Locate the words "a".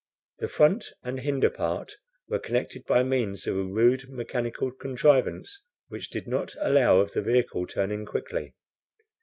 3.55-3.61